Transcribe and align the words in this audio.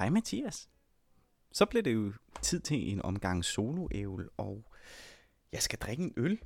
Hej 0.00 0.10
Mathias. 0.10 0.68
Så 1.52 1.66
blev 1.66 1.82
det 1.82 1.94
jo 1.94 2.12
tid 2.42 2.60
til 2.60 2.92
en 2.92 3.02
omgang 3.02 3.44
soloævel, 3.44 4.28
og 4.36 4.64
jeg 5.52 5.62
skal 5.62 5.78
drikke 5.78 6.02
en 6.02 6.12
øl. 6.16 6.40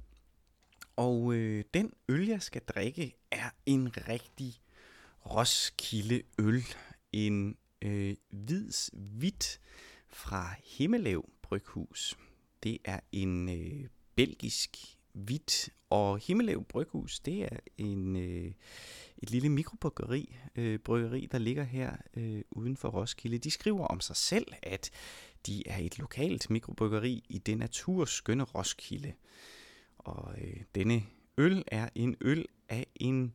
Og 0.97 1.35
øh, 1.35 1.65
den 1.75 1.93
øl, 2.09 2.27
jeg 2.27 2.43
skal 2.43 2.63
drikke, 2.63 3.17
er 3.31 3.51
en 3.67 4.09
rigtig 4.09 4.61
Roskilde 5.27 6.23
øl. 6.39 6.65
En 7.13 7.57
øh, 7.83 8.17
hvids 8.31 8.91
hvidt 8.93 9.61
fra 10.09 10.55
Himmelæv 10.65 11.33
Bryghus. 11.43 12.19
Det 12.63 12.79
er 12.85 13.01
en 13.13 13.49
øh, 13.49 13.89
belgisk 14.15 14.94
hvidt, 15.15 15.69
og 15.91 16.19
Himmelev 16.19 16.65
Bryghus, 16.65 17.21
det 17.21 17.43
er 17.43 17.59
en, 17.79 18.17
øh, 18.17 18.53
et 19.19 19.31
lille 19.31 19.49
mikrobryggeri, 19.49 20.37
øh, 20.57 20.79
bryggeri, 20.79 21.29
der 21.33 21.39
ligger 21.39 21.65
her 21.65 21.97
øh, 22.15 22.43
uden 22.51 22.77
for 22.77 22.89
Roskilde. 22.89 23.39
De 23.39 23.51
skriver 23.51 23.87
om 23.87 24.01
sig 24.01 24.17
selv, 24.17 24.47
at 24.63 24.91
de 25.47 25.69
er 25.69 25.79
et 25.79 25.99
lokalt 25.99 26.51
mikrobryggeri 26.51 27.25
i 27.29 27.39
det 27.39 27.59
naturskønne 27.59 28.45
Roskilde. 28.45 29.13
Og 29.99 30.35
øh, 30.41 30.57
denne 30.75 31.03
øl 31.39 31.65
er 31.67 31.89
en 31.95 32.17
øl 32.21 32.47
af 32.69 32.87
en 32.95 33.35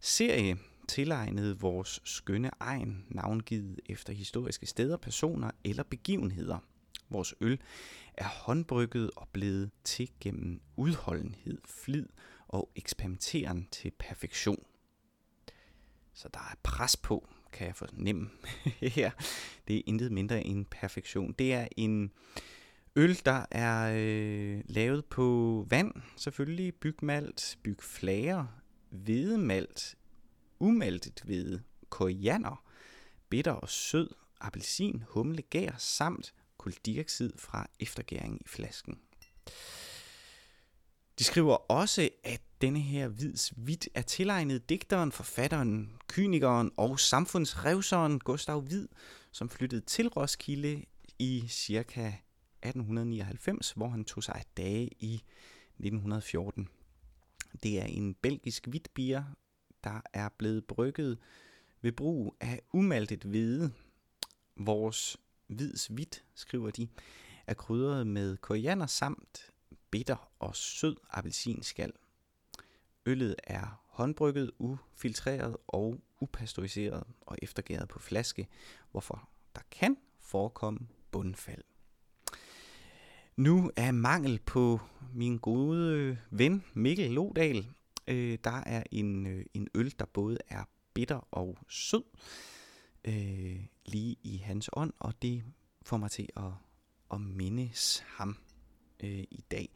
serie 0.00 0.58
tilegnet 0.88 1.62
vores 1.62 2.00
skønne 2.04 2.50
egen, 2.60 3.04
navngivet 3.08 3.80
efter 3.86 4.12
historiske 4.12 4.66
steder, 4.66 4.96
personer 4.96 5.50
eller 5.64 5.82
begivenheder. 5.82 6.58
Vores 7.10 7.34
øl 7.40 7.60
er 8.20 8.28
håndbrygget 8.28 9.10
og 9.16 9.28
blevet 9.32 9.70
til 9.84 10.10
gennem 10.20 10.60
udholdenhed, 10.76 11.58
flid 11.64 12.06
og 12.48 12.70
eksperimenteren 12.76 13.68
til 13.70 13.92
perfektion. 13.98 14.64
Så 16.12 16.28
der 16.34 16.40
er 16.40 16.54
pres 16.62 16.96
på, 16.96 17.28
kan 17.52 17.66
jeg 17.66 17.76
fornemme 17.76 18.30
her. 18.96 19.10
Det 19.68 19.76
er 19.76 19.82
intet 19.86 20.12
mindre 20.12 20.42
end 20.42 20.66
perfektion. 20.66 21.32
Det 21.32 21.54
er 21.54 21.68
en 21.76 22.12
øl, 22.96 23.20
der 23.24 23.46
er 23.50 23.92
øh, 23.96 24.62
lavet 24.66 25.04
på 25.04 25.66
vand, 25.70 25.92
selvfølgelig, 26.16 26.74
bygmalt, 26.74 27.58
bygflager, 27.62 28.46
hvedemalt, 28.90 29.96
umaltet 30.58 31.22
hvede, 31.24 31.62
koriander, 31.88 32.64
bitter 33.28 33.52
og 33.52 33.68
sød, 33.68 34.10
appelsin, 34.40 35.04
humle, 35.08 35.42
gær 35.42 35.72
samt 35.78 36.34
kuldioxid 36.60 37.32
fra 37.38 37.66
eftergæring 37.80 38.40
i 38.44 38.48
flasken. 38.48 38.98
De 41.18 41.24
skriver 41.24 41.70
også, 41.70 42.08
at 42.24 42.40
denne 42.60 42.80
her 42.80 43.08
vids 43.08 43.52
vidt 43.56 43.88
er 43.94 44.02
tilegnet 44.02 44.68
digteren, 44.68 45.12
forfatteren, 45.12 45.92
kynikeren 46.08 46.70
og 46.76 47.00
samfundsrevseren 47.00 48.18
Gustav 48.18 48.60
Hvid, 48.60 48.88
som 49.32 49.48
flyttede 49.48 49.80
til 49.80 50.08
Roskilde 50.08 50.84
i 51.18 51.44
ca. 51.48 52.14
1899, 52.62 53.72
hvor 53.72 53.88
han 53.88 54.04
tog 54.04 54.22
sig 54.22 54.34
af 54.34 54.44
dage 54.56 54.88
i 54.98 55.14
1914. 55.14 56.68
Det 57.62 57.80
er 57.80 57.84
en 57.84 58.14
belgisk 58.14 58.66
hvidt 58.66 58.88
bier, 58.94 59.24
der 59.84 60.00
er 60.12 60.28
blevet 60.38 60.64
brygget 60.64 61.18
ved 61.82 61.92
brug 61.92 62.36
af 62.40 62.60
umaltet 62.72 63.24
hvede. 63.24 63.72
Vores 64.56 65.16
hvids 65.50 65.86
hvidt, 65.86 66.24
skriver 66.34 66.70
de, 66.70 66.88
er 67.46 67.54
krydret 67.54 68.06
med 68.06 68.36
koriander 68.36 68.86
samt 68.86 69.50
bitter 69.90 70.30
og 70.38 70.56
sød 70.56 70.96
appelsinskal. 71.10 71.92
Øllet 73.06 73.34
er 73.44 73.82
håndbrygget, 73.86 74.50
ufiltreret 74.58 75.56
og 75.66 76.00
upasteuriseret 76.20 77.04
og 77.20 77.36
eftergæret 77.42 77.88
på 77.88 77.98
flaske, 77.98 78.48
hvorfor 78.90 79.28
der 79.54 79.60
kan 79.70 79.96
forekomme 80.20 80.78
bundfald. 81.10 81.62
Nu 83.36 83.70
er 83.76 83.92
mangel 83.92 84.38
på 84.46 84.80
min 85.14 85.38
gode 85.38 86.18
ven 86.30 86.64
Mikkel 86.74 87.10
Lodal. 87.10 87.66
Øh, 88.08 88.38
der 88.44 88.62
er 88.66 88.82
en, 88.90 89.26
øh, 89.26 89.44
en 89.54 89.68
øl, 89.74 89.94
der 89.98 90.04
både 90.04 90.38
er 90.48 90.64
bitter 90.94 91.28
og 91.30 91.58
sød, 91.68 92.02
øh, 93.04 93.56
lige 93.86 94.16
i 94.22 94.36
hans 94.36 94.70
ånd, 94.72 94.92
og 94.98 95.22
det 95.22 95.44
får 95.82 95.96
mig 95.96 96.10
til 96.10 96.28
at, 96.36 96.52
at 97.12 97.20
mindes 97.20 98.04
ham 98.06 98.36
øh, 99.02 99.24
i 99.30 99.44
dag. 99.50 99.68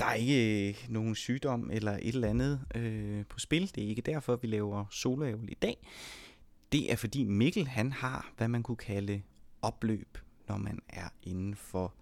Der 0.00 0.04
er 0.04 0.14
ikke 0.14 0.68
øh, 0.68 0.86
nogen 0.88 1.14
sygdom 1.14 1.70
eller 1.70 1.92
et 1.92 2.08
eller 2.08 2.28
andet 2.28 2.66
øh, 2.74 3.26
på 3.26 3.38
spil. 3.38 3.70
Det 3.74 3.84
er 3.84 3.88
ikke 3.88 4.02
derfor, 4.02 4.36
vi 4.36 4.46
laver 4.46 4.84
soloævel 4.90 5.50
i 5.50 5.54
dag. 5.54 5.86
Det 6.72 6.92
er 6.92 6.96
fordi 6.96 7.24
Mikkel 7.24 7.66
han 7.68 7.92
har, 7.92 8.32
hvad 8.36 8.48
man 8.48 8.62
kunne 8.62 8.76
kalde 8.76 9.22
opløb, 9.62 10.18
når 10.48 10.56
man 10.56 10.78
er 10.88 11.08
inden 11.22 11.54
for 11.54 11.94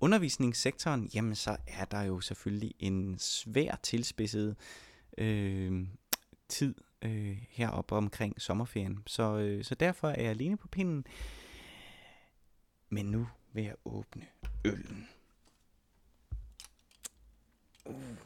undervisningssektoren. 0.00 1.10
Jamen 1.14 1.34
så 1.34 1.56
er 1.66 1.84
der 1.84 2.02
jo 2.02 2.20
selvfølgelig 2.20 2.74
en 2.78 3.18
svær 3.18 3.76
tilspidset 3.82 4.56
øh, 5.18 5.86
tid 6.48 6.74
øh, 7.06 7.38
heroppe 7.50 7.94
omkring 7.94 8.40
sommerferien. 8.40 9.02
Så, 9.06 9.36
øh, 9.38 9.64
så 9.64 9.74
derfor 9.74 10.08
er 10.08 10.22
jeg 10.22 10.30
alene 10.30 10.56
på 10.56 10.68
pinden. 10.68 11.06
Men 12.88 13.06
nu 13.06 13.28
vil 13.52 13.64
jeg 13.64 13.74
åbne 13.84 14.26
øllen. 14.64 15.08
Uh. 17.84 18.16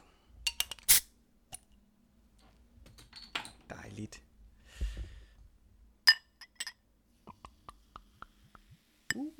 Dejligt. 3.69 4.23
Uh. 9.15 9.33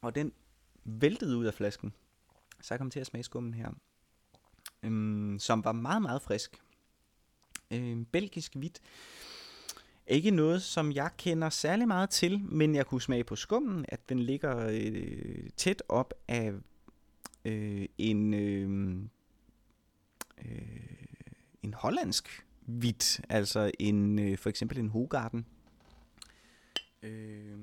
Og 0.00 0.14
den 0.14 0.32
væltede 0.84 1.36
ud 1.36 1.44
af 1.44 1.54
flasken. 1.54 1.92
Så 2.60 2.74
jeg 2.74 2.78
kom 2.78 2.90
til 2.90 3.00
at 3.00 3.06
smage 3.06 3.22
skummen 3.22 3.54
her. 3.54 3.70
Øhm, 4.82 5.38
som 5.38 5.64
var 5.64 5.72
meget, 5.72 6.02
meget 6.02 6.22
frisk. 6.22 6.62
Øhm, 7.70 8.04
belgisk 8.04 8.54
hvidt. 8.54 8.80
Ikke 10.06 10.30
noget, 10.30 10.62
som 10.62 10.92
jeg 10.92 11.10
kender 11.18 11.50
særlig 11.50 11.88
meget 11.88 12.10
til, 12.10 12.40
men 12.40 12.74
jeg 12.74 12.86
kunne 12.86 13.02
smage 13.02 13.24
på 13.24 13.36
skummen, 13.36 13.84
at 13.88 14.08
den 14.08 14.18
ligger 14.18 14.66
øh, 14.70 15.50
tæt 15.56 15.82
op 15.88 16.14
af 16.28 16.52
øh, 17.44 17.88
en, 17.98 18.34
øh, 18.34 18.98
øh, 20.44 21.06
en 21.62 21.74
hollandsk 21.74 22.44
hvidt, 22.60 23.20
altså 23.28 23.70
en, 23.78 24.18
øh, 24.18 24.38
for 24.38 24.50
eksempel 24.50 24.78
en 24.78 24.88
Hogarden. 24.88 25.46
Øh, 27.02 27.58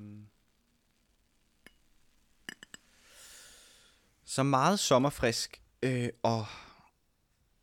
så 4.24 4.42
meget 4.42 4.78
sommerfrisk 4.78 5.62
øh, 5.82 6.08
og, 6.22 6.46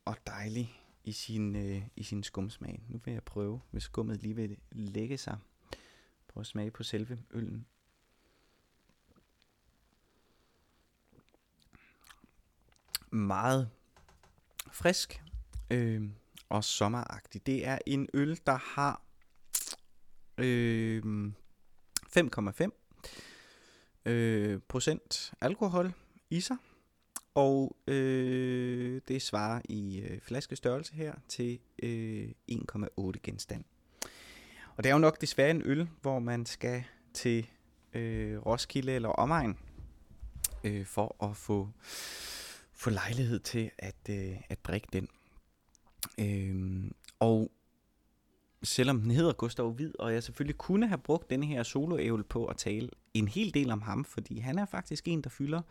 og 0.07 0.17
dejlig 0.27 0.81
i 1.03 1.11
sin, 1.11 1.55
øh, 1.55 1.81
i 1.95 2.03
sin 2.03 2.23
skumsmag. 2.23 2.83
Nu 2.87 3.01
vil 3.05 3.13
jeg 3.13 3.23
prøve, 3.23 3.61
hvis 3.71 3.83
skummet 3.83 4.21
lige 4.21 4.35
vil 4.35 4.57
lægge 4.71 5.17
sig. 5.17 5.37
Prøv 6.27 6.41
at 6.41 6.47
smage 6.47 6.71
på 6.71 6.83
selve 6.83 7.23
øllen. 7.31 7.67
Meget 13.11 13.69
frisk 14.71 15.23
øh, 15.71 16.09
og 16.49 16.63
sommeragtig. 16.63 17.45
Det 17.45 17.65
er 17.65 17.79
en 17.85 18.09
øl, 18.13 18.39
der 18.45 18.57
har 18.75 19.01
øh, 20.37 21.31
5,5 24.05 24.11
øh, 24.11 24.59
procent 24.67 25.33
alkohol 25.41 25.93
i 26.29 26.41
sig. 26.41 26.57
Og 27.37 27.75
øh, 27.87 29.01
det 29.07 29.21
svarer 29.21 29.61
i 29.69 29.99
øh, 29.99 30.21
flaskestørrelse 30.21 30.93
her 30.93 31.13
til 31.27 31.59
øh, 31.83 32.29
1,8 32.51 33.11
genstand. 33.23 33.63
Og 34.75 34.83
det 34.83 34.89
er 34.89 34.93
jo 34.93 34.99
nok 34.99 35.21
desværre 35.21 35.51
en 35.51 35.61
øl, 35.65 35.89
hvor 36.01 36.19
man 36.19 36.45
skal 36.45 36.83
til 37.13 37.47
øh, 37.93 38.37
Roskilde 38.45 38.91
eller 38.91 39.09
omegn 39.09 39.57
øh, 40.63 40.85
for 40.85 41.29
at 41.29 41.37
få, 41.37 41.69
få 42.73 42.89
lejlighed 42.89 43.39
til 43.39 43.71
at, 43.77 44.09
øh, 44.09 44.35
at 44.49 44.65
drikke 44.65 44.87
den. 44.93 45.07
Øh, 46.19 46.91
og 47.19 47.51
selvom 48.63 49.01
den 49.01 49.11
hedder 49.11 49.33
Gustav 49.33 49.71
Hvid, 49.71 49.93
og 49.99 50.13
jeg 50.13 50.23
selvfølgelig 50.23 50.57
kunne 50.57 50.87
have 50.87 50.97
brugt 50.97 51.29
denne 51.29 51.45
her 51.45 51.63
soloævel 51.63 52.23
på 52.23 52.45
at 52.45 52.57
tale 52.57 52.89
en 53.13 53.27
hel 53.27 53.53
del 53.53 53.71
om 53.71 53.81
ham, 53.81 54.05
fordi 54.05 54.39
han 54.39 54.59
er 54.59 54.65
faktisk 54.65 55.07
en, 55.07 55.21
der 55.21 55.29
fylder 55.29 55.61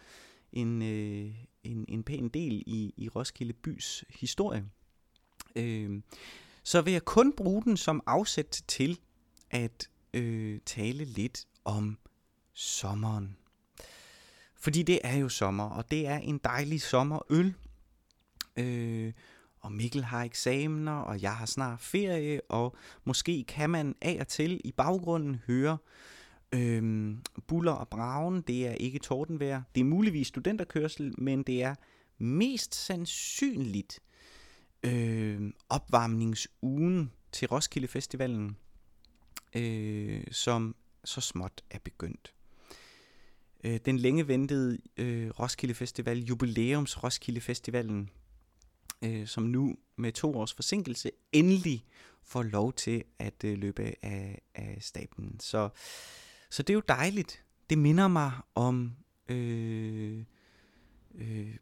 en, 0.52 0.82
øh, 0.82 1.34
en, 1.62 1.84
en 1.88 2.02
pæn 2.02 2.28
del 2.28 2.62
i, 2.66 2.94
i 2.96 3.08
Roskilde 3.08 3.52
bys 3.52 4.04
historie. 4.08 4.64
Øh, 5.56 6.02
så 6.62 6.80
vil 6.80 6.92
jeg 6.92 7.04
kun 7.04 7.32
bruge 7.32 7.62
den 7.62 7.76
som 7.76 8.02
afsæt 8.06 8.62
til 8.68 8.98
at 9.50 9.88
øh, 10.14 10.60
tale 10.66 11.04
lidt 11.04 11.46
om 11.64 11.98
sommeren. 12.54 13.36
Fordi 14.54 14.82
det 14.82 15.00
er 15.04 15.16
jo 15.16 15.28
sommer, 15.28 15.64
og 15.64 15.90
det 15.90 16.06
er 16.06 16.18
en 16.18 16.40
dejlig 16.44 16.80
sommerøl. 16.80 17.54
Øh, 18.56 19.12
og 19.60 19.72
Mikkel 19.72 20.04
har 20.04 20.22
eksamener, 20.24 20.92
og 20.92 21.22
jeg 21.22 21.36
har 21.36 21.46
snart 21.46 21.80
ferie, 21.80 22.40
og 22.48 22.76
måske 23.04 23.44
kan 23.44 23.70
man 23.70 23.94
af 24.02 24.16
og 24.20 24.28
til 24.28 24.60
i 24.64 24.72
baggrunden 24.72 25.42
høre 25.46 25.78
øhm, 26.56 27.22
buller 27.46 27.72
og 27.72 27.88
bragen. 27.88 28.40
Det 28.40 28.66
er 28.66 28.72
ikke 28.72 28.98
tordenvejr. 28.98 29.62
Det 29.74 29.80
er 29.80 29.84
muligvis 29.84 30.26
studenterkørsel, 30.26 31.14
men 31.18 31.42
det 31.42 31.62
er 31.62 31.74
mest 32.18 32.74
sandsynligt 32.74 34.00
øh, 34.82 35.52
opvarmningsugen 35.68 37.12
til 37.32 37.48
Roskilde 37.48 37.88
Festivalen, 37.88 38.56
øh, 39.56 40.24
som 40.30 40.76
så 41.04 41.20
småt 41.20 41.64
er 41.70 41.78
begyndt. 41.84 42.32
Øh, 43.64 43.80
den 43.84 43.98
længe 43.98 44.28
ventede 44.28 44.78
øh, 44.96 45.30
Roskilde 45.30 45.74
Festival, 45.74 46.18
jubilæums 46.18 47.02
Roskilde 47.02 47.40
Festivalen, 47.40 48.10
øh, 49.02 49.26
som 49.26 49.42
nu 49.42 49.76
med 49.96 50.12
to 50.12 50.34
års 50.34 50.54
forsinkelse 50.54 51.10
endelig 51.32 51.84
får 52.22 52.42
lov 52.42 52.72
til 52.72 53.04
at 53.18 53.44
øh, 53.44 53.58
løbe 53.58 53.94
af, 54.02 54.42
af 54.54 54.78
staben. 54.80 55.40
Så, 55.40 55.68
så 56.50 56.62
det 56.62 56.70
er 56.70 56.74
jo 56.74 56.82
dejligt. 56.88 57.44
Det 57.70 57.78
minder 57.78 58.08
mig 58.08 58.32
om 58.54 58.96
øh, 59.28 60.24
øh, 61.14 61.56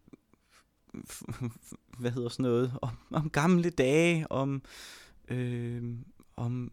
hvad 1.98 2.10
hedder 2.10 2.28
sådan 2.28 2.42
noget, 2.42 2.72
om, 2.82 2.90
om 3.10 3.30
gamle 3.30 3.70
dage, 3.70 4.32
om, 4.32 4.62
øh, 5.28 5.96
om, 6.36 6.72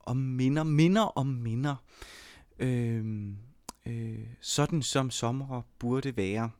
om 0.00 0.16
minder, 0.16 0.62
minder 0.62 1.02
om 1.02 1.26
minder. 1.26 1.76
Øh, 2.58 3.28
øh, 3.86 4.26
sådan 4.40 4.82
som 4.82 5.10
sommer 5.10 5.62
burde 5.78 6.16
være. 6.16 6.50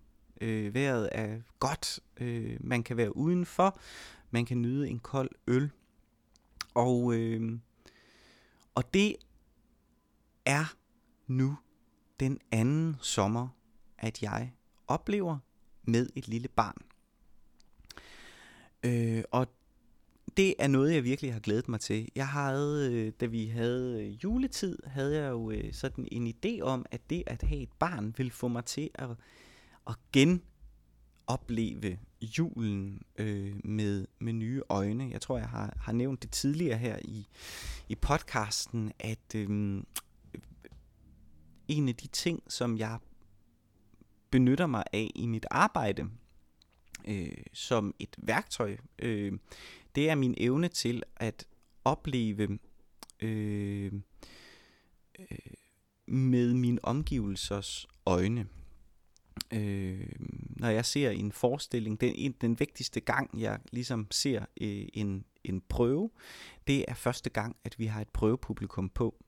Øh, 0.41 0.75
vejret 0.75 1.09
er 1.13 1.41
godt, 1.59 2.01
øh, 2.21 2.57
man 2.61 2.83
kan 2.83 2.97
være 2.97 3.17
udenfor, 3.17 3.79
man 4.31 4.45
kan 4.45 4.63
nyde 4.63 4.89
en 4.89 4.99
kold 4.99 5.31
øl. 5.47 5.71
Og, 6.75 7.15
øh, 7.15 7.59
og 8.75 8.95
det 8.95 9.17
er 10.45 10.75
nu 11.27 11.57
den 12.21 12.39
anden 12.53 12.97
sommer, 13.01 13.49
at 13.99 14.23
jeg 14.23 14.53
oplever 14.87 15.39
med 15.83 16.09
et 16.15 16.29
lille 16.29 16.49
barn. 16.49 16.77
Øh, 18.85 19.25
og 19.31 19.47
det 20.37 20.55
er 20.59 20.67
noget, 20.67 20.95
jeg 20.95 21.05
virkelig 21.05 21.33
har 21.33 21.41
glædet 21.41 21.69
mig 21.69 21.81
til. 21.81 22.09
Jeg 22.15 22.29
havde, 22.29 22.93
øh, 22.93 23.13
da 23.21 23.27
vi 23.27 23.47
havde 23.47 24.07
øh, 24.07 24.25
juletid, 24.25 24.79
havde 24.87 25.23
jeg 25.23 25.31
jo 25.31 25.51
øh, 25.51 25.73
sådan 25.73 26.09
en 26.13 26.27
idé 26.27 26.61
om, 26.61 26.87
at 26.91 27.01
det 27.11 27.23
at 27.27 27.43
have 27.43 27.61
et 27.61 27.73
barn 27.79 28.15
ville 28.17 28.33
få 28.33 28.49
mig 28.49 28.65
til 28.65 28.91
at, 28.95 29.11
at 29.89 29.95
genopleve 30.13 31.99
julen 32.23 33.03
øh, 33.19 33.57
med, 33.65 34.07
med 34.19 34.33
nye 34.33 34.63
øjne. 34.69 35.11
Jeg 35.11 35.21
tror, 35.21 35.39
jeg 35.39 35.49
har, 35.49 35.75
har 35.81 35.93
nævnt 35.93 36.23
det 36.23 36.31
tidligere 36.31 36.79
her 36.79 36.99
i, 37.05 37.27
i 37.89 37.95
podcasten, 37.95 38.93
at 38.99 39.35
øh, 39.35 39.83
en 41.71 41.89
af 41.89 41.95
de 41.95 42.07
ting, 42.07 42.43
som 42.49 42.79
jeg 42.79 42.99
benytter 44.31 44.67
mig 44.67 44.85
af 44.93 45.11
i 45.15 45.27
mit 45.27 45.47
arbejde 45.51 46.11
øh, 47.05 47.45
som 47.53 47.95
et 47.99 48.17
værktøj, 48.19 48.77
øh, 48.99 49.33
det 49.95 50.11
er 50.11 50.15
min 50.15 50.35
evne 50.39 50.69
til 50.69 51.03
at 51.17 51.47
opleve 51.85 52.59
øh, 53.21 53.93
øh, 55.19 55.39
med 56.07 56.55
mine 56.55 56.85
omgivelsers 56.85 57.87
øjne. 58.07 58.47
Øh, 59.53 60.13
når 60.57 60.69
jeg 60.69 60.85
ser 60.85 61.11
en 61.11 61.33
forestilling, 61.33 62.01
den, 62.01 62.33
den 62.33 62.61
vigtigste 62.61 63.01
gang, 63.01 63.41
jeg 63.41 63.61
ligesom 63.73 64.07
ser 64.11 64.41
øh, 64.61 64.87
en, 64.95 65.25
en 65.45 65.61
prøve, 65.69 66.11
det 66.67 66.85
er 66.89 66.95
første 66.95 67.31
gang, 67.31 67.57
at 67.65 67.79
vi 67.79 67.87
har 67.87 68.01
et 68.01 68.09
prøvepublikum 68.09 68.89
på. 68.89 69.25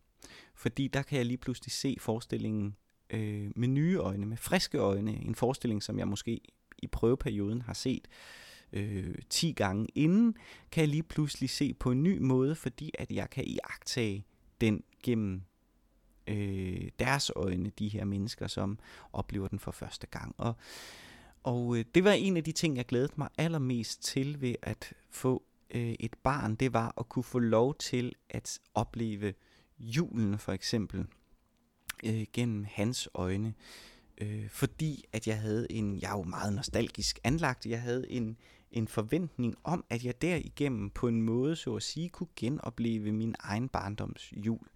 Fordi 0.55 0.89
der 0.89 1.03
kan 1.03 1.19
jeg 1.19 1.27
lige 1.27 1.39
pludselig 1.39 1.73
se 1.73 1.97
forestillingen 2.01 2.77
øh, 3.11 3.51
med 3.57 3.69
nye 3.69 3.97
øjne, 3.97 4.27
med 4.27 4.37
friske 4.37 4.79
øjne. 4.79 5.13
En 5.13 5.35
forestilling, 5.35 5.83
som 5.83 5.99
jeg 5.99 6.09
måske 6.09 6.41
i 6.79 6.87
prøveperioden 6.87 7.63
har 7.63 7.75
set 7.75 8.09
øh, 8.73 9.15
10 9.31 9.53
gange 9.53 9.87
inden, 9.95 10.35
kan 10.71 10.81
jeg 10.81 10.89
lige 10.89 11.03
pludselig 11.03 11.51
se 11.51 11.75
på 11.75 11.91
en 11.91 12.03
ny 12.03 12.19
måde, 12.19 12.55
fordi 12.55 12.91
at 12.99 13.11
jeg 13.11 13.31
kan 13.31 13.45
iagtage 13.45 14.25
den 14.61 14.83
gennem 15.03 15.43
øh, 16.27 16.89
deres 16.99 17.31
øjne, 17.37 17.71
de 17.79 17.89
her 17.89 18.05
mennesker, 18.05 18.47
som 18.47 18.79
oplever 19.13 19.49
den 19.49 19.59
for 19.59 19.71
første 19.71 20.07
gang. 20.07 20.35
Og, 20.39 20.55
og 21.43 21.77
øh, 21.77 21.85
det 21.95 22.05
var 22.05 22.13
en 22.13 22.37
af 22.37 22.45
de 22.45 22.53
ting, 22.53 22.77
jeg 22.77 22.87
glædede 22.87 23.13
mig 23.17 23.29
allermest 23.39 24.03
til 24.03 24.41
ved 24.41 24.55
at 24.63 24.93
få 25.11 25.43
øh, 25.71 25.95
et 26.01 26.17
barn, 26.23 26.55
det 26.55 26.73
var 26.73 26.95
at 26.99 27.09
kunne 27.09 27.25
få 27.25 27.39
lov 27.39 27.75
til 27.75 28.15
at 28.31 28.61
opleve 28.75 29.35
julen 29.83 30.39
for 30.39 30.53
eksempel 30.53 31.07
øh, 32.05 32.25
gennem 32.33 32.67
hans 32.71 33.09
øjne. 33.15 33.55
Øh, 34.19 34.49
fordi 34.49 35.05
at 35.13 35.27
jeg 35.27 35.41
havde 35.41 35.73
en, 35.73 36.01
jeg 36.01 36.13
er 36.13 36.17
jo 36.17 36.23
meget 36.23 36.53
nostalgisk 36.53 37.19
anlagt, 37.25 37.67
jeg 37.67 37.83
havde 37.83 38.11
en, 38.11 38.37
en 38.71 38.89
forventning 38.89 39.57
om, 39.65 39.85
at 39.91 40.05
jeg 40.05 40.23
derigennem 40.23 40.91
på 40.91 41.09
en 41.09 41.23
måde, 41.23 41.57
så 41.57 41.77
at 41.77 41.83
sige, 41.83 42.09
kunne 42.09 42.29
genopleve 42.37 43.13
min 43.13 43.35
egen 43.39 43.69
barndoms 43.69 44.33
jul. 44.37 44.67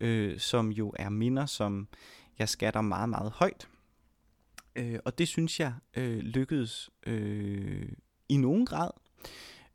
Øh, 0.00 0.38
som 0.38 0.72
jo 0.72 0.92
er 0.96 1.08
minder, 1.08 1.46
som 1.46 1.88
jeg 2.38 2.48
skatter 2.48 2.80
meget, 2.80 3.08
meget 3.08 3.32
højt. 3.32 3.68
Øh, 4.76 4.98
og 5.04 5.18
det 5.18 5.28
synes 5.28 5.60
jeg 5.60 5.74
øh, 5.94 6.18
lykkedes 6.18 6.90
øh, 7.06 7.92
i 8.28 8.36
nogen 8.36 8.66
grad. 8.66 8.90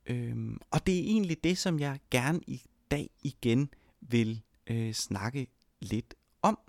Øh, 0.06 0.36
og 0.72 0.88
det 0.88 0.96
er 0.96 1.04
egentlig 1.04 1.44
det, 1.44 1.58
som 1.58 1.80
jeg 1.80 2.00
gerne 2.12 2.40
i 2.48 2.62
dag 2.92 3.10
igen 3.24 3.70
vil 4.02 4.42
øh, 4.68 4.94
snakke 4.94 5.48
lidt 5.80 6.14
om. 6.42 6.60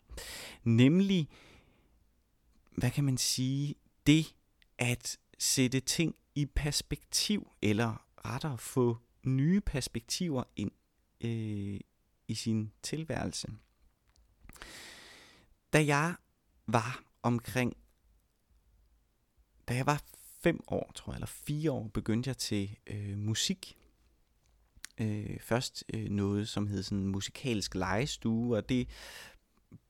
Nemlig, 0.65 1.29
hvad 2.77 2.91
kan 2.91 3.05
man 3.05 3.19
sige, 3.19 3.75
det 4.07 4.35
at 4.79 5.19
sætte 5.39 5.81
ting 5.81 6.15
i 6.35 6.47
perspektiv, 6.47 7.53
eller 7.63 8.07
rettere 8.25 8.59
få 8.59 8.99
nye 9.27 9.61
perspektiver 9.61 10.45
ind 10.57 10.71
øh, 11.21 11.81
i 12.29 12.35
sin 12.35 12.73
tilværelse. 12.83 13.49
Da 15.73 15.87
jeg 15.87 16.15
var 16.67 17.05
omkring, 17.23 17.77
da 19.69 19.75
jeg 19.75 19.87
var 19.87 20.03
fem 20.41 20.61
år, 20.67 20.93
tror 20.95 21.13
jeg, 21.13 21.17
eller 21.17 21.27
fire 21.27 21.73
år, 21.73 21.89
begyndte 21.89 22.29
jeg 22.29 22.37
til 22.37 22.79
øh, 22.87 23.19
musik. 23.19 23.77
Øh, 25.01 25.41
først 25.41 25.85
øh, 25.95 26.11
noget, 26.11 26.49
som 26.49 26.67
hed 26.67 26.83
sådan 26.83 26.99
en 26.99 27.07
musikalsk 27.07 27.75
legestue, 27.75 28.57
og 28.57 28.69
det 28.69 28.89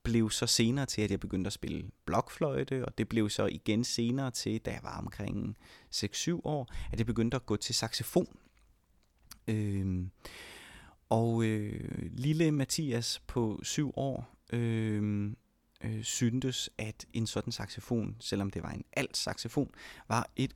blev 0.02 0.30
så 0.30 0.46
senere 0.46 0.86
til, 0.86 1.02
at 1.02 1.10
jeg 1.10 1.20
begyndte 1.20 1.48
at 1.48 1.52
spille 1.52 1.90
blokfløjte, 2.04 2.84
og 2.84 2.98
det 2.98 3.08
blev 3.08 3.30
så 3.30 3.46
igen 3.46 3.84
senere 3.84 4.30
til, 4.30 4.60
da 4.60 4.70
jeg 4.70 4.80
var 4.82 4.98
omkring 4.98 5.56
6-7 5.94 6.40
år, 6.44 6.72
at 6.92 6.98
jeg 6.98 7.06
begyndte 7.06 7.34
at 7.34 7.46
gå 7.46 7.56
til 7.56 7.74
saxofon. 7.74 8.38
Øh, 9.48 10.06
og 11.08 11.44
øh, 11.44 12.10
lille 12.12 12.50
Mathias 12.50 13.22
på 13.26 13.60
7 13.62 13.92
år 13.96 14.36
øh, 14.52 15.32
øh, 15.84 16.02
syntes, 16.02 16.70
at 16.78 17.06
en 17.12 17.26
sådan 17.26 17.52
saxofon, 17.52 18.16
selvom 18.20 18.50
det 18.50 18.62
var 18.62 18.70
en 18.70 18.84
alt 18.92 19.16
saxofon, 19.16 19.70
var 20.08 20.30
et 20.36 20.54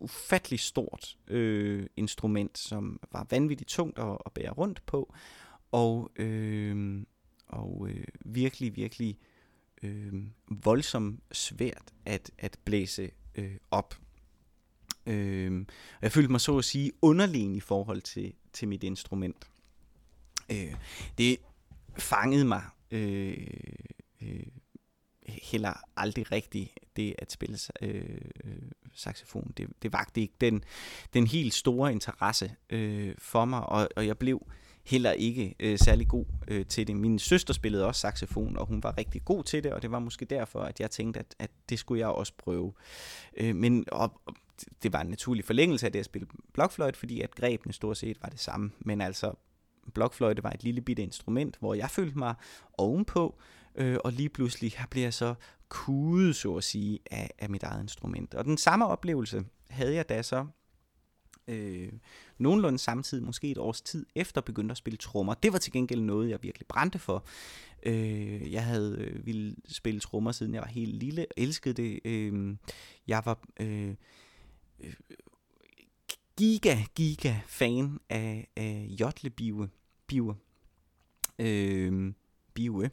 ufatteligt 0.00 0.62
stort 0.62 1.16
øh, 1.28 1.86
instrument, 1.96 2.58
som 2.58 3.00
var 3.12 3.26
vanvittigt 3.30 3.70
tungt 3.70 3.98
at, 3.98 4.18
at 4.26 4.32
bære 4.32 4.50
rundt 4.50 4.86
på, 4.86 5.14
og 5.72 6.10
øh, 6.16 7.02
og 7.48 7.88
øh, 7.90 8.04
virkelig, 8.24 8.76
virkelig 8.76 9.18
øh, 9.82 10.12
voldsomt 10.48 11.20
svært 11.32 11.94
at, 12.04 12.30
at 12.38 12.58
blæse 12.64 13.10
øh, 13.34 13.56
op. 13.70 13.98
Øh, 15.06 15.66
og 15.96 16.02
jeg 16.02 16.12
følte 16.12 16.30
mig 16.30 16.40
så 16.40 16.58
at 16.58 16.64
sige 16.64 16.92
underlegen 17.02 17.54
i 17.54 17.60
forhold 17.60 18.00
til, 18.00 18.34
til 18.52 18.68
mit 18.68 18.82
instrument. 18.82 19.50
Øh, 20.50 20.74
det 21.18 21.36
fangede 21.98 22.44
mig 22.44 22.62
øh, 22.90 23.46
heller 25.46 25.72
aldrig 25.96 26.32
rigtigt, 26.32 26.70
det 26.96 27.14
at 27.18 27.32
spille 27.32 27.58
øh, 27.82 28.20
øh, 28.44 28.52
saxofon. 28.94 29.52
Det, 29.56 29.68
det 29.82 29.92
vagte 29.92 30.20
ikke 30.20 30.34
den, 30.40 30.64
den 31.14 31.26
helt 31.26 31.54
store 31.54 31.92
interesse 31.92 32.52
øh, 32.70 33.14
for 33.18 33.44
mig, 33.44 33.66
og, 33.66 33.88
og 33.96 34.06
jeg 34.06 34.18
blev 34.18 34.46
heller 34.86 35.12
ikke 35.12 35.54
øh, 35.60 35.78
særlig 35.78 36.08
god 36.08 36.24
øh, 36.48 36.66
til 36.66 36.86
det. 36.86 36.96
Min 36.96 37.18
søster 37.18 37.54
spillede 37.54 37.86
også 37.86 38.00
saxofon, 38.00 38.56
og 38.56 38.66
hun 38.66 38.82
var 38.82 38.98
rigtig 38.98 39.24
god 39.24 39.44
til 39.44 39.64
det, 39.64 39.72
og 39.72 39.82
det 39.82 39.90
var 39.90 39.98
måske 39.98 40.24
derfor, 40.24 40.60
at 40.60 40.80
jeg 40.80 40.90
tænkte, 40.90 41.20
at, 41.20 41.34
at 41.38 41.50
det 41.68 41.78
skulle 41.78 42.00
jeg 42.00 42.08
også 42.08 42.32
prøve. 42.38 42.72
Øh, 43.36 43.56
men 43.56 43.84
og, 43.92 44.20
og 44.26 44.34
det 44.82 44.92
var 44.92 45.00
en 45.00 45.06
naturlig 45.06 45.44
forlængelse 45.44 45.86
af 45.86 45.92
det 45.92 45.98
at 45.98 46.04
spille 46.04 46.28
blokfløjt, 46.52 46.96
fordi 46.96 47.20
at 47.20 47.34
grebene 47.34 47.72
stort 47.72 47.96
set 47.96 48.22
var 48.22 48.28
det 48.28 48.40
samme. 48.40 48.70
Men 48.78 49.00
altså, 49.00 49.32
blokfløjte 49.94 50.42
var 50.42 50.50
et 50.50 50.64
lille 50.64 50.80
bitte 50.80 51.02
instrument, 51.02 51.56
hvor 51.60 51.74
jeg 51.74 51.90
følte 51.90 52.18
mig 52.18 52.34
ovenpå, 52.78 53.38
øh, 53.76 53.98
og 54.04 54.12
lige 54.12 54.28
pludselig 54.28 54.72
her 54.72 54.86
blev 54.90 55.02
jeg 55.02 55.14
så 55.14 55.34
kudet, 55.68 56.36
så 56.36 56.54
at 56.54 56.64
sige, 56.64 56.98
af, 57.10 57.30
af 57.38 57.50
mit 57.50 57.62
eget 57.62 57.82
instrument. 57.82 58.34
Og 58.34 58.44
den 58.44 58.58
samme 58.58 58.86
oplevelse 58.86 59.44
havde 59.70 59.94
jeg 59.94 60.08
da 60.08 60.22
så 60.22 60.46
øh, 61.48 61.92
nogenlunde 62.38 62.78
samtidig, 62.78 63.24
måske 63.24 63.50
et 63.50 63.58
års 63.58 63.80
tid 63.80 64.06
efter, 64.14 64.40
begyndte 64.40 64.72
at 64.72 64.76
spille 64.76 64.96
trommer. 64.96 65.34
Det 65.34 65.52
var 65.52 65.58
til 65.58 65.72
gengæld 65.72 66.00
noget, 66.00 66.30
jeg 66.30 66.42
virkelig 66.42 66.66
brændte 66.66 66.98
for. 66.98 67.24
Øh, 67.82 68.52
jeg 68.52 68.64
havde 68.64 68.96
øh, 68.98 69.26
ville 69.26 69.56
spille 69.68 70.00
trommer, 70.00 70.32
siden 70.32 70.54
jeg 70.54 70.62
var 70.62 70.68
helt 70.68 70.96
lille, 70.96 71.26
elskede 71.36 71.82
det. 71.82 72.00
Øh, 72.04 72.56
jeg 73.06 73.22
var 73.24 73.38
øh, 73.60 73.94
øh 74.80 74.94
giga, 76.36 76.76
giga 76.94 77.34
fan 77.46 77.98
af, 78.08 78.48
af 78.56 78.86
Jotle 79.00 79.30
Bive. 79.30 79.68
Bive. 80.06 80.36
Øh, 81.38 82.12
Bive. 82.54 82.90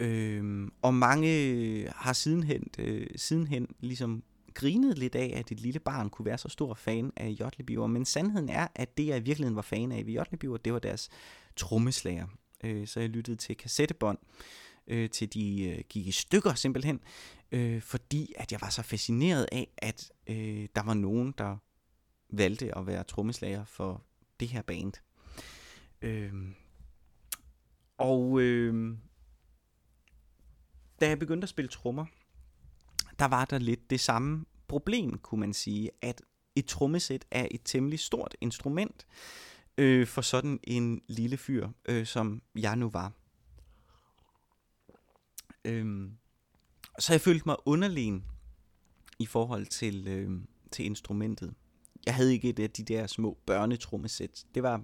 Øh, 0.00 0.68
og 0.82 0.94
mange 0.94 1.88
har 1.96 2.12
sidenhen, 2.12 2.64
øh, 2.78 3.06
sidenhen 3.16 3.68
ligesom 3.80 4.22
grinet 4.54 4.98
lidt 4.98 5.14
af, 5.14 5.32
at 5.36 5.52
et 5.52 5.60
lille 5.60 5.80
barn 5.80 6.10
kunne 6.10 6.26
være 6.26 6.38
så 6.38 6.48
stor 6.48 6.74
fan 6.74 7.12
af 7.16 7.28
Jotlebiver, 7.28 7.86
men 7.86 8.04
sandheden 8.04 8.48
er, 8.48 8.68
at 8.74 8.98
det 8.98 9.06
jeg 9.06 9.16
i 9.16 9.20
virkeligheden 9.20 9.56
var 9.56 9.62
fan 9.62 9.92
af 9.92 10.06
ved 10.06 10.12
Jotlebiver, 10.12 10.56
det 10.56 10.72
var 10.72 10.78
deres 10.78 11.08
trommeslager. 11.56 12.26
Øh, 12.64 12.86
så 12.86 13.00
jeg 13.00 13.08
lyttede 13.08 13.36
til 13.36 13.56
kassettebånd, 13.56 14.18
øh, 14.86 15.10
til 15.10 15.34
de 15.34 15.62
øh, 15.62 15.84
gik 15.88 16.06
i 16.06 16.12
stykker 16.12 16.54
simpelthen, 16.54 17.00
øh, 17.52 17.82
fordi 17.82 18.32
at 18.36 18.52
jeg 18.52 18.60
var 18.60 18.70
så 18.70 18.82
fascineret 18.82 19.46
af, 19.52 19.68
at 19.78 20.12
øh, 20.26 20.68
der 20.74 20.82
var 20.82 20.94
nogen, 20.94 21.34
der 21.38 21.56
valgte 22.30 22.78
at 22.78 22.86
være 22.86 23.04
trommeslager 23.04 23.64
for 23.64 24.04
det 24.40 24.48
her 24.48 24.62
band. 24.62 24.92
Øh, 26.02 26.32
og 27.98 28.40
øh, 28.40 28.96
da 31.00 31.08
jeg 31.08 31.18
begyndte 31.18 31.44
at 31.44 31.48
spille 31.48 31.68
trommer, 31.68 32.06
der 33.18 33.24
var 33.24 33.44
der 33.44 33.58
lidt 33.58 33.90
det 33.90 34.00
samme 34.00 34.44
problem, 34.68 35.18
kunne 35.18 35.40
man 35.40 35.54
sige, 35.54 35.90
at 36.02 36.22
et 36.56 36.66
trommesæt 36.66 37.24
er 37.30 37.46
et 37.50 37.60
temmelig 37.64 38.00
stort 38.00 38.36
instrument 38.40 39.06
øh, 39.78 40.06
for 40.06 40.20
sådan 40.20 40.60
en 40.64 41.02
lille 41.08 41.36
fyr, 41.36 41.68
øh, 41.88 42.06
som 42.06 42.42
jeg 42.54 42.76
nu 42.76 42.88
var. 42.88 43.12
Øhm, 45.64 46.12
så 46.98 47.12
jeg 47.12 47.20
følte 47.20 47.42
mig 47.46 47.56
underlegen 47.66 48.24
i 49.18 49.26
forhold 49.26 49.66
til, 49.66 50.08
øh, 50.08 50.40
til 50.70 50.84
instrumentet. 50.84 51.54
Jeg 52.06 52.14
havde 52.14 52.32
ikke 52.32 52.48
et 52.48 52.58
af 52.58 52.70
de 52.70 52.84
der 52.84 53.06
små 53.06 53.38
børnetrommesæt. 53.46 54.44
Det 54.54 54.62
var 54.62 54.82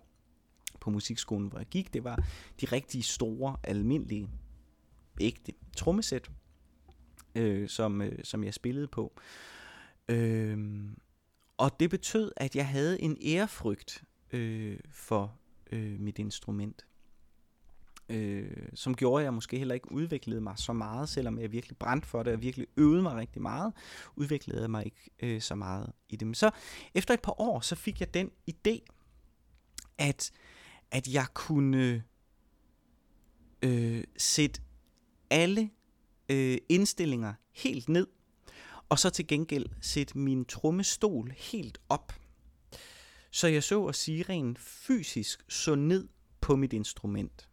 på 0.80 0.90
musikskolen, 0.90 1.48
hvor 1.48 1.58
jeg 1.58 1.66
gik. 1.66 1.94
Det 1.94 2.04
var 2.04 2.16
de 2.60 2.66
rigtig 2.66 3.04
store, 3.04 3.56
almindelige, 3.62 4.28
ægte 5.20 5.52
trommesæt, 5.76 6.30
øh, 7.34 7.68
som, 7.68 8.02
øh, 8.02 8.18
som 8.24 8.44
jeg 8.44 8.54
spillede 8.54 8.86
på. 8.86 9.12
Øh, 10.08 10.84
og 11.56 11.80
det 11.80 11.90
betød, 11.90 12.32
at 12.36 12.56
jeg 12.56 12.68
havde 12.68 13.00
en 13.00 13.16
ærefrygt 13.26 14.04
øh, 14.32 14.78
for 14.90 15.38
øh, 15.72 16.00
mit 16.00 16.18
instrument. 16.18 16.86
Øh, 18.08 18.68
som 18.74 18.94
gjorde, 18.94 19.22
at 19.22 19.24
jeg 19.24 19.34
måske 19.34 19.58
heller 19.58 19.74
ikke 19.74 19.92
udviklede 19.92 20.40
mig 20.40 20.58
så 20.58 20.72
meget, 20.72 21.08
selvom 21.08 21.38
jeg 21.38 21.52
virkelig 21.52 21.76
brændte 21.76 22.08
for 22.08 22.22
det, 22.22 22.32
og 22.32 22.42
virkelig 22.42 22.66
øvede 22.76 23.02
mig 23.02 23.16
rigtig 23.16 23.42
meget, 23.42 23.72
udviklede 24.16 24.60
jeg 24.60 24.70
mig 24.70 24.84
ikke 24.84 25.10
øh, 25.22 25.40
så 25.40 25.54
meget 25.54 25.92
i 26.08 26.16
det. 26.16 26.26
Men 26.26 26.34
så 26.34 26.50
efter 26.94 27.14
et 27.14 27.22
par 27.22 27.40
år, 27.40 27.60
så 27.60 27.74
fik 27.74 28.00
jeg 28.00 28.14
den 28.14 28.30
idé, 28.50 28.84
at, 29.98 30.32
at 30.90 31.08
jeg 31.08 31.26
kunne 31.34 32.04
øh, 33.62 34.04
sætte 34.16 34.60
alle 35.30 35.70
øh, 36.28 36.58
indstillinger 36.68 37.34
helt 37.52 37.88
ned, 37.88 38.06
og 38.88 38.98
så 38.98 39.10
til 39.10 39.26
gengæld 39.26 39.66
sætte 39.80 40.18
min 40.18 40.44
trommestol 40.44 41.34
helt 41.36 41.78
op. 41.88 42.12
Så 43.30 43.48
jeg 43.48 43.62
så 43.62 43.84
at 43.84 43.94
sige 43.94 44.22
rent 44.22 44.58
fysisk 44.58 45.44
så 45.48 45.74
ned 45.74 46.08
på 46.40 46.56
mit 46.56 46.72
instrument. 46.72 47.48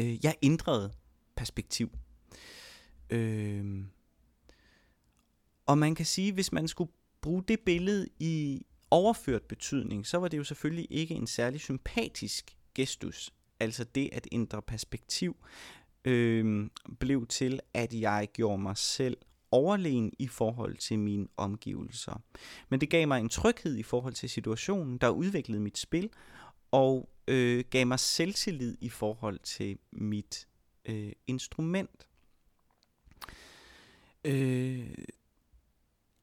Øh, 0.00 0.24
jeg 0.24 0.34
ændrede 0.42 0.92
perspektiv. 1.36 1.90
Øh, 3.10 3.84
og 5.66 5.78
man 5.78 5.94
kan 5.94 6.06
sige, 6.06 6.32
hvis 6.32 6.52
man 6.52 6.68
skulle 6.68 6.92
bruge 7.20 7.44
det 7.48 7.60
billede 7.60 8.08
i 8.18 8.66
overført 8.90 9.42
betydning, 9.42 10.06
så 10.06 10.18
var 10.18 10.28
det 10.28 10.38
jo 10.38 10.44
selvfølgelig 10.44 10.86
ikke 10.90 11.14
en 11.14 11.26
særlig 11.26 11.60
sympatisk 11.60 12.58
gestus. 12.74 13.30
Altså 13.60 13.84
det 13.84 14.08
at 14.12 14.28
ændre 14.32 14.62
perspektiv 14.62 15.36
øh, 16.04 16.70
blev 17.00 17.26
til, 17.26 17.60
at 17.74 17.94
jeg 17.94 18.28
gjorde 18.32 18.62
mig 18.62 18.76
selv 18.76 19.16
overlegen 19.50 20.12
i 20.18 20.26
forhold 20.26 20.76
til 20.76 20.98
mine 20.98 21.28
omgivelser. 21.36 22.22
Men 22.68 22.80
det 22.80 22.90
gav 22.90 23.08
mig 23.08 23.20
en 23.20 23.28
tryghed 23.28 23.76
i 23.76 23.82
forhold 23.82 24.14
til 24.14 24.30
situationen, 24.30 24.98
der 24.98 25.08
udviklede 25.08 25.60
mit 25.60 25.78
spil, 25.78 26.10
og 26.70 27.08
øh, 27.28 27.64
gav 27.70 27.86
mig 27.86 27.98
selvtillid 27.98 28.76
i 28.80 28.88
forhold 28.88 29.38
til 29.38 29.78
mit 29.92 30.48
øh, 30.84 31.12
instrument. 31.26 32.08
Øh, 34.24 34.94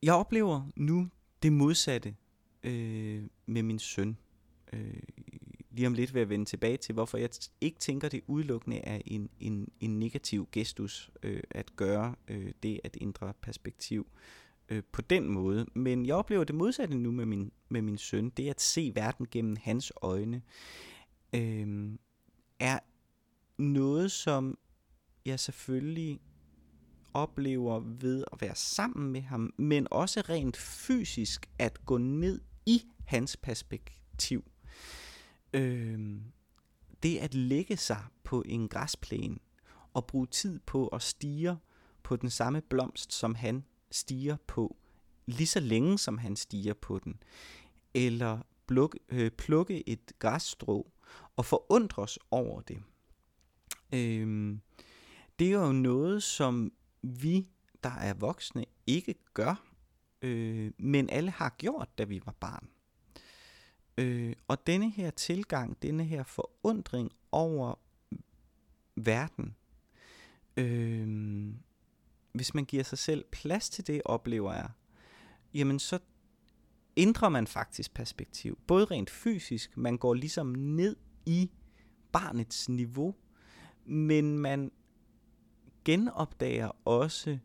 jeg 0.04 0.14
oplever 0.14 0.72
nu 0.76 1.10
det 1.44 1.54
modsatte 1.54 2.16
øh, 2.64 3.24
med 3.46 3.64
min 3.64 3.80
søn. 3.80 4.18
Øh, 4.74 4.94
lige 5.76 5.88
om 5.88 5.94
lidt 5.94 6.14
vil 6.14 6.20
jeg 6.20 6.30
vende 6.30 6.46
tilbage 6.46 6.78
til, 6.78 6.94
hvorfor 6.94 7.18
jeg 7.18 7.30
ikke 7.62 7.80
tænker, 7.80 8.10
det 8.10 8.22
udelukkende 8.28 8.78
er 8.78 9.02
en, 9.06 9.30
en, 9.40 9.72
en 9.80 10.00
negativ 10.00 10.48
gestus 10.52 11.12
øh, 11.24 11.44
at 11.52 11.76
gøre 11.76 12.16
øh, 12.28 12.52
det 12.64 12.80
at 12.84 12.98
ændre 13.02 13.34
perspektiv 13.42 14.08
øh, 14.70 14.84
på 14.92 15.02
den 15.02 15.30
måde. 15.30 15.66
Men 15.74 16.06
jeg 16.06 16.16
oplever 16.16 16.44
det 16.44 16.56
modsatte 16.56 16.98
nu 16.98 17.12
med 17.12 17.26
min, 17.26 17.52
med 17.70 17.82
min 17.82 17.98
søn. 17.98 18.30
Det 18.30 18.50
at 18.50 18.62
se 18.62 18.92
verden 18.96 19.28
gennem 19.32 19.58
hans 19.62 19.92
øjne 20.02 20.42
øh, 21.36 21.90
er 22.60 22.80
noget, 23.58 24.12
som 24.12 24.58
jeg 25.26 25.40
selvfølgelig 25.40 26.20
oplever 27.14 27.80
ved 27.80 28.24
at 28.32 28.42
være 28.42 28.56
sammen 28.56 29.12
med 29.12 29.22
ham, 29.22 29.54
men 29.58 29.88
også 29.92 30.22
rent 30.22 30.58
fysisk 30.58 31.50
at 31.60 31.86
gå 31.86 31.98
ned 31.98 32.42
i 32.66 32.82
hans 33.06 33.38
perspektiv. 33.38 34.44
Øh, 35.56 36.22
det 37.04 37.18
at 37.18 37.34
lægge 37.34 37.78
sig 37.78 38.04
på 38.24 38.44
en 38.46 38.68
græsplæne 38.68 39.38
og 39.94 40.08
bruge 40.08 40.28
tid 40.28 40.60
på 40.60 40.88
at 40.88 41.02
stige 41.02 41.58
på 42.04 42.16
den 42.16 42.30
samme 42.30 42.62
blomst, 42.62 43.14
som 43.14 43.36
han 43.36 43.64
stiger 43.92 44.38
på, 44.48 44.78
lige 45.26 45.48
så 45.48 45.60
længe 45.60 45.98
som 45.98 46.18
han 46.18 46.36
stiger 46.36 46.74
på 46.74 47.00
den, 47.00 47.24
eller 47.94 48.40
plukke, 48.68 49.00
øh, 49.10 49.32
plukke 49.32 49.90
et 49.90 50.12
græsstrå 50.20 50.92
og 51.36 51.46
forundres 51.46 52.20
over 52.32 52.62
det. 52.62 52.84
Øh, 53.94 54.58
det 55.40 55.48
er 55.48 55.66
jo 55.66 55.72
noget, 55.72 56.24
som 56.24 56.72
vi, 57.02 57.50
der 57.84 57.90
er 57.90 58.14
voksne, 58.14 58.66
ikke 58.88 59.16
gør, 59.34 59.66
øh, 60.22 60.72
men 60.78 61.10
alle 61.10 61.32
har 61.32 61.56
gjort, 61.58 61.98
da 61.98 62.04
vi 62.04 62.22
var 62.26 62.36
barn. 62.40 62.70
Øh, 63.98 64.34
og 64.48 64.68
denne 64.68 64.90
her 64.90 65.10
tilgang, 65.10 65.82
denne 65.82 66.04
her 66.04 66.24
forundring 66.24 67.12
over 67.32 67.76
verden, 68.96 69.56
øh, 70.58 71.54
hvis 72.34 72.54
man 72.54 72.66
giver 72.66 72.84
sig 72.84 72.98
selv 72.98 73.26
plads 73.32 73.70
til 73.70 73.88
det, 73.88 74.02
oplever 74.06 74.54
jeg, 74.54 74.70
jamen 75.54 75.80
så 75.80 76.00
ændrer 76.98 77.30
man 77.30 77.48
faktisk 77.48 77.94
perspektiv. 77.94 78.60
Både 78.68 78.86
rent 78.86 79.10
fysisk, 79.10 79.78
man 79.78 79.98
går 79.98 80.14
ligesom 80.14 80.48
ned 80.48 80.96
i 81.26 81.52
barnets 82.12 82.70
niveau, 82.70 83.16
men 83.86 84.40
man 84.40 84.72
genopdager 85.86 86.88
også, 86.88 87.38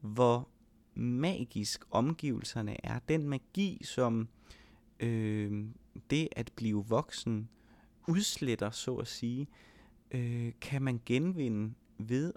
hvor 0.00 0.48
magisk 0.94 1.84
omgivelserne 1.90 2.86
er. 2.86 2.98
Den 2.98 3.28
magi, 3.28 3.80
som 3.84 4.28
øh, 5.00 5.64
det 6.10 6.28
at 6.36 6.52
blive 6.56 6.84
voksen 6.88 7.48
udsletter, 8.08 8.70
så 8.70 8.96
at 8.96 9.08
sige, 9.08 9.48
øh, 10.10 10.52
kan 10.60 10.82
man 10.82 11.00
genvinde 11.06 11.74
ved 11.98 12.32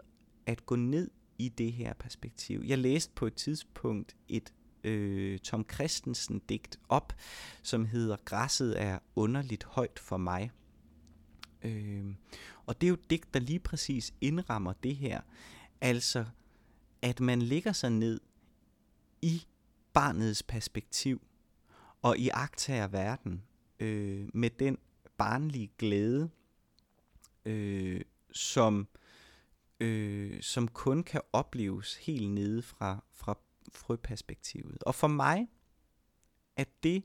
at 0.45 0.65
gå 0.65 0.75
ned 0.75 1.11
i 1.37 1.49
det 1.49 1.73
her 1.73 1.93
perspektiv. 1.93 2.61
Jeg 2.65 2.77
læste 2.77 3.13
på 3.15 3.27
et 3.27 3.33
tidspunkt 3.33 4.15
et 4.27 4.53
øh, 4.83 5.39
Tom 5.39 5.65
Christensen 5.73 6.39
digt 6.39 6.79
op, 6.89 7.13
som 7.63 7.85
hedder 7.85 8.17
Græsset 8.25 8.81
er 8.81 8.99
underligt 9.15 9.63
højt 9.63 9.99
for 9.99 10.17
mig. 10.17 10.51
Øh, 11.63 12.05
og 12.65 12.81
det 12.81 12.87
er 12.87 12.89
jo 12.89 12.93
et 12.93 13.09
digt, 13.09 13.33
der 13.33 13.39
lige 13.39 13.59
præcis 13.59 14.13
indrammer 14.21 14.73
det 14.73 14.95
her. 14.95 15.21
Altså, 15.81 16.25
at 17.01 17.19
man 17.19 17.41
ligger 17.41 17.71
sig 17.71 17.89
ned 17.89 18.19
i 19.21 19.43
barnets 19.93 20.43
perspektiv, 20.43 21.21
og 22.03 22.17
i 22.17 22.29
agtager 22.29 22.87
verden 22.87 23.43
øh, 23.79 24.29
med 24.33 24.49
den 24.49 24.77
barnlige 25.17 25.71
glæde, 25.77 26.29
øh, 27.45 28.01
som, 28.31 28.87
øh, 29.79 30.41
som 30.41 30.67
kun 30.67 31.03
kan 31.03 31.21
opleves 31.33 31.95
helt 31.95 32.29
nede 32.29 32.61
fra, 32.61 33.03
fra 33.11 33.37
frøperspektivet. 33.73 34.83
Og 34.83 34.95
for 34.95 35.07
mig 35.07 35.47
er 36.55 36.65
det 36.83 37.03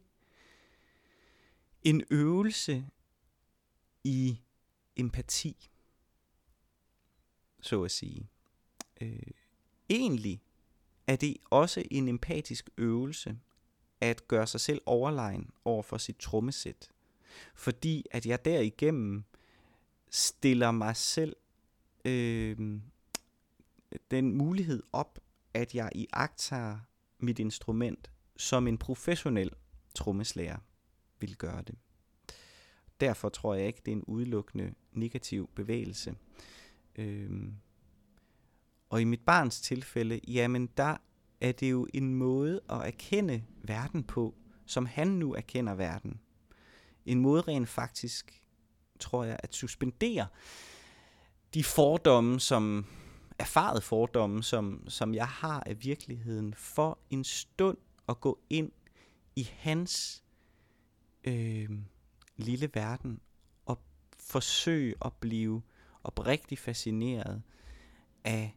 en 1.82 2.04
øvelse 2.10 2.86
i 4.04 4.40
empati, 4.96 5.70
så 7.60 7.82
at 7.82 7.90
sige. 7.90 8.30
Øh, 9.00 9.22
egentlig 9.90 10.42
er 11.06 11.16
det 11.16 11.36
også 11.50 11.84
en 11.90 12.08
empatisk 12.08 12.68
øvelse 12.76 13.38
at 14.00 14.28
gøre 14.28 14.46
sig 14.46 14.60
selv 14.60 14.82
overlegen 14.86 15.50
over 15.64 15.82
for 15.82 15.98
sit 15.98 16.16
trommesæt. 16.16 16.90
Fordi 17.54 18.06
at 18.10 18.26
jeg 18.26 18.44
derigennem 18.44 19.24
stiller 20.10 20.70
mig 20.70 20.96
selv 20.96 21.36
øh, 22.04 22.80
den 24.10 24.34
mulighed 24.34 24.82
op, 24.92 25.18
at 25.54 25.74
jeg 25.74 25.90
i 25.94 26.08
mit 27.18 27.38
instrument 27.38 28.10
som 28.36 28.66
en 28.66 28.78
professionel 28.78 29.50
trommeslager 29.94 30.58
vil 31.20 31.36
gøre 31.36 31.62
det. 31.62 31.74
Derfor 33.00 33.28
tror 33.28 33.54
jeg 33.54 33.66
ikke, 33.66 33.80
det 33.86 33.92
er 33.92 33.96
en 33.96 34.04
udelukkende 34.04 34.74
negativ 34.92 35.50
bevægelse. 35.54 36.14
Øh, 36.96 37.52
og 38.90 39.00
i 39.00 39.04
mit 39.04 39.20
barns 39.20 39.60
tilfælde, 39.60 40.20
jamen 40.28 40.66
der 40.76 40.96
er 41.40 41.52
det 41.52 41.70
jo 41.70 41.86
en 41.94 42.14
måde 42.14 42.60
at 42.70 42.86
erkende 42.86 43.42
verden 43.62 44.04
på, 44.04 44.34
som 44.66 44.86
han 44.86 45.08
nu 45.08 45.34
erkender 45.34 45.74
verden. 45.74 46.20
En 47.06 47.20
måde 47.20 47.40
rent 47.42 47.68
faktisk, 47.68 48.42
tror 49.00 49.24
jeg, 49.24 49.40
at 49.42 49.54
suspendere 49.54 50.26
de 51.54 51.64
fordomme, 51.64 52.40
som 52.40 52.86
erfaret 53.38 53.82
fordomme, 53.82 54.42
som, 54.42 54.84
som 54.88 55.14
jeg 55.14 55.28
har 55.28 55.62
af 55.66 55.84
virkeligheden, 55.84 56.54
for 56.54 56.98
en 57.10 57.24
stund 57.24 57.78
at 58.08 58.20
gå 58.20 58.38
ind 58.50 58.72
i 59.36 59.50
hans 59.58 60.24
øh, 61.24 61.70
lille 62.36 62.70
verden 62.74 63.20
og 63.66 63.78
forsøge 64.18 64.94
at 65.04 65.12
blive 65.12 65.62
oprigtigt 66.04 66.60
fascineret 66.60 67.42
af 68.24 68.56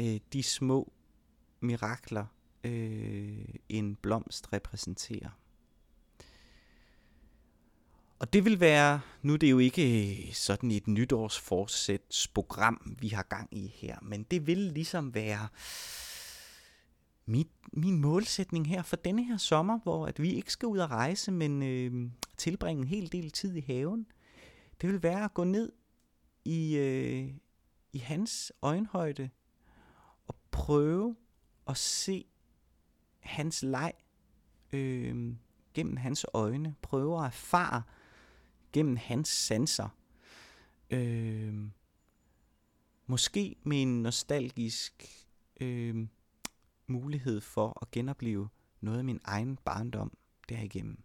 øh, 0.00 0.20
de 0.32 0.42
små 0.42 0.92
mirakler, 1.60 2.26
øh, 2.64 3.44
en 3.68 3.96
blomst 3.96 4.52
repræsenterer. 4.52 5.30
Og 8.18 8.32
det 8.32 8.44
vil 8.44 8.60
være, 8.60 9.00
nu 9.22 9.32
er 9.32 9.36
det 9.36 9.50
jo 9.50 9.58
ikke 9.58 10.26
øh, 10.28 10.32
sådan 10.32 10.70
et 10.70 10.88
nytårsforsætsprogram, 10.88 12.96
vi 13.00 13.08
har 13.08 13.22
gang 13.22 13.48
i 13.52 13.74
her, 13.74 13.98
men 14.02 14.22
det 14.22 14.46
vil 14.46 14.58
ligesom 14.58 15.14
være 15.14 15.48
mit, 17.26 17.50
min 17.72 18.00
målsætning 18.00 18.68
her 18.68 18.82
for 18.82 18.96
denne 18.96 19.24
her 19.24 19.36
sommer, 19.36 19.78
hvor 19.78 20.06
at 20.06 20.22
vi 20.22 20.32
ikke 20.32 20.52
skal 20.52 20.66
ud 20.66 20.78
og 20.78 20.90
rejse, 20.90 21.32
men 21.32 21.62
øh, 21.62 22.10
tilbringe 22.36 22.82
en 22.82 22.88
hel 22.88 23.12
del 23.12 23.30
tid 23.30 23.56
i 23.56 23.60
haven. 23.60 24.06
Det 24.80 24.88
vil 24.88 25.02
være 25.02 25.24
at 25.24 25.34
gå 25.34 25.44
ned 25.44 25.72
i, 26.44 26.76
øh, 26.76 27.28
i 27.92 27.98
hans 27.98 28.52
øjenhøjde 28.62 29.30
og 30.28 30.34
prøve 30.50 31.16
at 31.68 31.76
se 31.76 32.24
hans 33.20 33.62
leg 33.62 33.92
øh, 34.72 35.34
gennem 35.74 35.96
hans 35.96 36.26
øjne. 36.34 36.74
Prøve 36.82 37.18
at 37.18 37.26
erfare 37.26 37.82
gennem 38.72 38.96
hans 38.96 39.28
sanser. 39.28 39.88
Øh, 40.90 41.54
måske 43.06 43.56
med 43.62 43.82
en 43.82 44.02
nostalgisk 44.02 45.04
øh, 45.60 46.06
mulighed 46.86 47.40
for 47.40 47.78
at 47.82 47.90
genopleve 47.90 48.48
noget 48.80 48.98
af 48.98 49.04
min 49.04 49.20
egen 49.24 49.56
barndom 49.56 50.12
derigennem. 50.48 51.02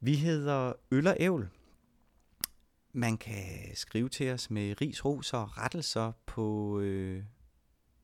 Vi 0.00 0.16
hedder 0.16 0.72
Øl 0.90 1.06
og 1.06 1.16
Ævl. 1.20 1.48
Man 2.96 3.18
kan 3.18 3.74
skrive 3.74 4.08
til 4.08 4.30
os 4.30 4.50
med 4.50 4.80
ris, 4.80 5.04
ros 5.04 5.32
og 5.32 5.58
rettelser 5.58 6.12
på 6.26 6.78
øh, 6.80 7.22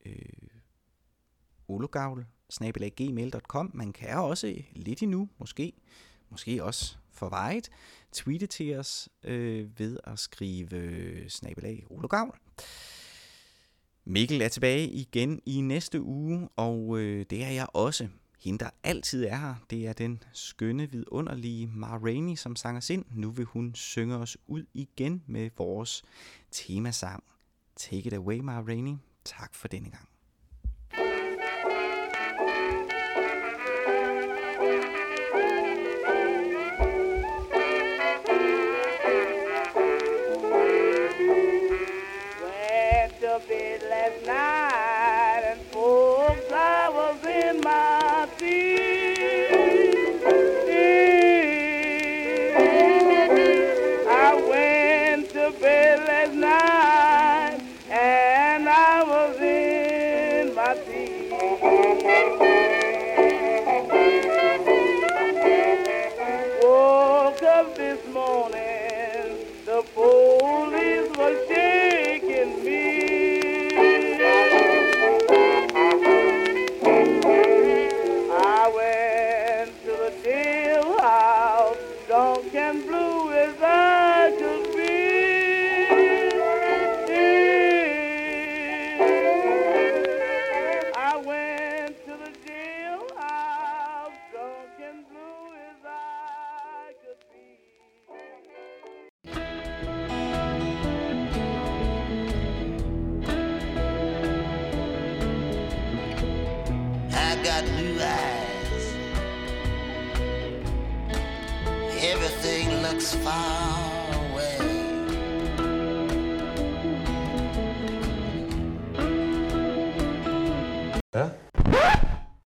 øh, 0.07 0.15
ologavl 1.69 2.27
Man 3.75 3.93
kan 3.93 4.19
også 4.19 4.63
lidt 4.73 5.03
endnu, 5.03 5.29
måske, 5.39 5.73
måske 6.31 6.65
også 6.65 6.97
for 7.11 7.29
vejet, 7.29 7.69
tweete 8.13 8.47
til 8.47 8.79
os 8.79 9.09
øh, 9.25 9.79
ved 9.79 9.99
at 10.05 10.19
skrive 10.19 10.77
øh, 10.77 11.29
snabelag 11.29 11.85
ologavl. 11.91 12.39
Mikkel 14.05 14.43
er 14.43 14.49
tilbage 14.49 14.89
igen 14.89 15.41
i 15.47 15.61
næste 15.61 16.03
uge, 16.03 16.49
og 16.57 16.99
øh, 16.99 17.27
det 17.31 17.45
er 17.45 17.51
jeg 17.51 17.67
også. 17.73 18.09
Hende, 18.43 18.59
der 18.65 18.71
altid 18.83 19.25
er 19.25 19.37
her, 19.37 19.55
det 19.71 19.87
er 19.87 19.93
den 19.93 20.23
skønne, 20.33 20.91
vidunderlige 20.91 21.67
Ma 21.67 21.97
Rainey, 21.97 22.37
som 22.37 22.57
sang 22.57 22.77
os 22.77 22.91
ind. 22.91 23.05
Nu 23.11 23.31
vil 23.31 23.45
hun 23.45 23.75
synge 23.75 24.15
os 24.15 24.37
ud 24.47 24.65
igen 24.75 25.23
med 25.27 25.51
vores 25.57 26.03
temasang. 26.51 27.25
Take 27.77 28.07
it 28.07 28.13
away, 28.13 28.39
Ma 28.39 28.61
Rainey. 28.61 28.97
Tak 29.25 29.55
for 29.55 29.69
denne 29.69 29.91
gang. 29.91 30.12